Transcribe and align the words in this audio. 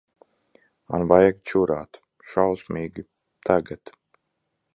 Man 0.93 1.05
vajag 1.11 1.37
čurāt. 1.51 2.01
Šausmīgi. 2.31 3.07
Tagad. 3.51 3.99